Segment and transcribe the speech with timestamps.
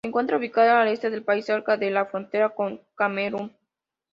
[0.03, 3.55] Se encuentra ubicada al este del país, cerca de la frontera con Camerún.